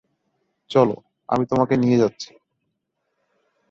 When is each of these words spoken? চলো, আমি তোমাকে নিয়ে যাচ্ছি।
চলো, 0.69 0.95
আমি 1.29 1.43
তোমাকে 1.45 1.73
নিয়ে 1.77 1.97
যাচ্ছি। 1.97 2.31